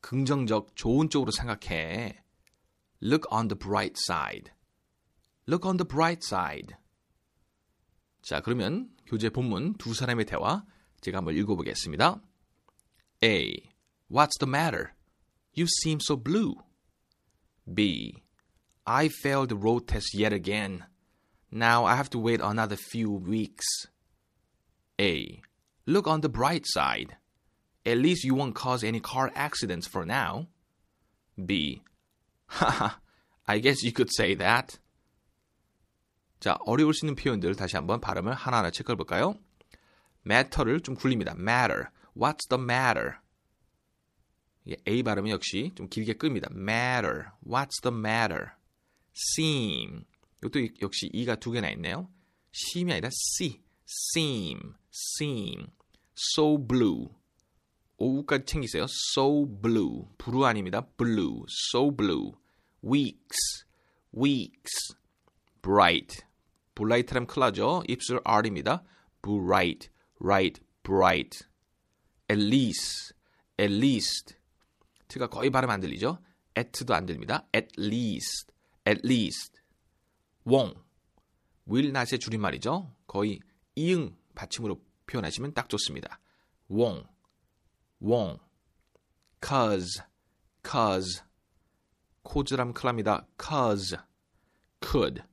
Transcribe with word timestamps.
긍정적 0.00 0.76
좋은 0.76 1.10
쪽으로 1.10 1.30
생각해. 1.30 2.22
Look 3.02 3.26
on 3.30 3.48
the 3.48 3.58
bright 3.58 3.96
side. 3.98 4.52
Look 5.48 5.66
on 5.68 5.76
the 5.76 5.86
bright 5.86 6.22
side. 6.24 6.76
자, 8.22 8.40
그러면 8.40 8.90
교재 9.06 9.30
본문 9.30 9.74
두 9.74 9.94
사람의 9.94 10.24
대화 10.26 10.64
제가 11.00 11.18
한번 11.18 11.36
읽어보겠습니다. 11.36 12.20
A. 13.22 13.70
What's 14.10 14.38
the 14.38 14.48
matter? 14.48 14.92
You 15.56 15.66
seem 15.82 15.98
so 16.00 16.16
blue. 16.16 16.54
B. 17.72 18.22
I 18.84 19.08
failed 19.08 19.48
the 19.48 19.58
road 19.58 19.86
test 19.86 20.14
yet 20.14 20.32
again. 20.32 20.84
Now 21.50 21.84
I 21.84 21.96
have 21.96 22.10
to 22.10 22.18
wait 22.18 22.40
another 22.40 22.76
few 22.76 23.10
weeks. 23.10 23.64
A. 25.00 25.40
Look 25.86 26.06
on 26.06 26.20
the 26.20 26.28
bright 26.28 26.64
side. 26.66 27.16
At 27.84 27.98
least 27.98 28.24
you 28.24 28.34
won't 28.34 28.54
cause 28.54 28.82
any 28.82 29.00
car 29.00 29.30
accidents 29.34 29.86
for 29.88 30.04
now. 30.04 30.48
B. 31.36 31.82
Haha, 32.46 32.98
I 33.46 33.58
guess 33.60 33.82
you 33.82 33.92
could 33.92 34.10
say 34.10 34.34
that. 34.34 34.78
자, 36.40 36.58
어려울 36.66 36.94
수 36.94 37.06
있는 37.06 37.14
표현들 37.14 37.54
다시 37.54 37.76
한번 37.76 38.00
발음을 38.00 38.34
하나하나 38.34 38.70
체크해 38.70 38.96
볼까요? 38.96 39.38
matter를 40.26 40.80
좀 40.80 40.94
굴립니다. 40.94 41.34
matter. 41.38 41.90
What's 42.16 42.48
the 42.48 42.60
matter? 42.62 43.18
예, 44.68 44.76
A 44.88 45.02
발음은 45.02 45.30
역시 45.30 45.72
좀 45.76 45.88
길게 45.88 46.14
끕니다. 46.14 46.48
matter. 46.52 47.30
What's 47.44 47.80
the 47.82 47.96
matter? 47.96 48.50
seem. 49.14 50.04
이것도 50.38 50.66
역시 50.82 51.08
E가 51.12 51.36
두 51.36 51.52
개나 51.52 51.70
있네요. 51.70 52.10
seem이 52.52 52.92
아니라 52.92 53.10
C. 53.12 53.62
seem. 53.86 54.74
seem. 54.92 55.68
so 56.16 56.58
blue. 56.58 57.10
오후까지 58.01 58.45
챙기세요. 58.45 58.85
so 59.13 59.45
blue. 59.45 60.07
blue 60.17 60.45
아닙니다. 60.45 60.87
blue. 60.97 61.43
so 61.69 61.95
blue. 61.95 62.31
weeks. 62.83 63.65
weeks. 64.15 64.95
bright. 65.61 66.23
큰일 67.27 67.39
나죠. 67.39 67.83
입술 67.87 68.19
R입니다. 68.25 68.83
bright. 69.21 69.89
right. 70.19 70.61
bright. 70.83 71.45
at 72.29 72.41
least. 72.41 73.13
at 73.59 73.71
least. 73.71 74.35
트가 75.07 75.27
거의 75.27 75.51
발음 75.51 75.69
안 75.69 75.79
들리죠? 75.79 76.17
at도 76.55 76.93
안 76.95 77.05
들립니다. 77.05 77.45
at 77.53 77.67
least. 77.77 78.51
at 78.87 79.01
least. 79.05 79.61
won't. 80.47 80.79
will 81.69 81.89
not의 81.89 82.17
줄임말이죠. 82.19 82.95
거의 83.05 83.39
이응 83.75 84.15
받침으로 84.33 84.81
표현하시면 85.05 85.53
딱 85.53 85.69
좋습니다. 85.69 86.19
won't. 86.69 87.05
Won't. 88.01 88.39
cause. 89.41 90.01
cause. 90.63 91.23
큰일 92.23 92.57
납니다. 92.57 93.27
cause. 93.37 93.97
could. 94.81 95.23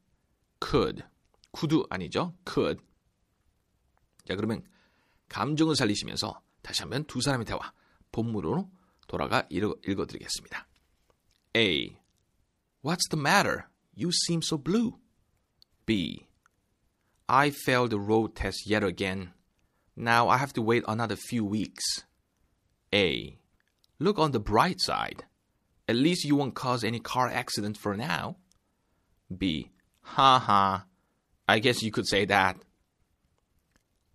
could. 0.61 1.05
could 1.53 1.87
아니죠? 1.91 2.35
could. 2.45 2.81
자, 4.27 4.37
그러면 4.37 4.63
감정을 5.29 5.75
살리시면서 5.77 6.41
다시 6.63 6.83
한번 6.83 7.05
두 7.05 7.21
사람의 7.21 7.47
대화 7.47 7.73
본문으로 8.13 8.71
돌아가 9.07 9.47
읽어, 9.51 9.75
읽어드리겠습니다. 9.87 10.69
A. 11.57 11.99
What's 12.83 13.09
the 13.11 13.21
matter? 13.21 13.65
You 13.97 14.11
seem 14.27 14.41
so 14.43 14.57
blue. 14.59 14.99
B. 15.87 16.29
I 17.27 17.51
failed 17.51 17.91
the 17.91 18.01
road 18.01 18.35
test 18.35 18.67
yet 18.67 18.85
again. 18.85 19.33
Now 19.97 20.29
I 20.29 20.39
have 20.39 20.53
to 20.55 20.63
wait 20.63 20.85
another 20.87 21.17
few 21.17 21.45
weeks. 21.45 22.05
A. 22.94 23.38
Look 24.00 24.20
on 24.20 24.32
the 24.32 24.40
bright 24.40 24.80
side. 24.80 25.26
At 25.88 25.96
least 25.96 26.26
you 26.26 26.36
won't 26.36 26.56
cause 26.56 26.84
any 26.84 27.00
car 27.00 27.28
accident 27.28 27.78
for 27.78 27.96
now. 27.96 28.38
B. 29.36 29.72
Haha. 30.02 30.84
I 31.48 31.60
guess 31.60 31.82
you 31.82 31.92
could 31.92 32.08
say 32.08 32.26
that. 32.26 32.58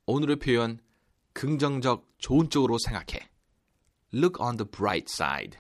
오늘의 0.07 0.37
표현 0.37 0.81
긍정적 1.35 2.19
좋은 2.19 2.49
쪽으로 2.51 2.79
생각해. 2.79 3.29
Look 4.13 4.41
on 4.41 4.57
the 4.57 4.65
bright 4.65 5.09
side. 5.11 5.59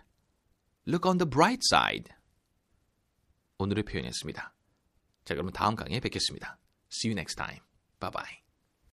Look 0.87 1.07
on 1.07 1.19
the 1.19 1.29
bright 1.29 1.63
side. 1.71 2.11
오늘의 3.59 3.85
표현이었습니다. 3.85 4.55
자, 5.25 5.35
그러면 5.35 5.53
다음 5.53 5.77
강의에 5.77 6.01
뵙겠습니다. 6.01 6.59
See 6.91 7.11
you 7.11 7.15
next 7.15 7.37
time. 7.37 7.61
Bye 8.01 8.11
bye. 8.11 8.42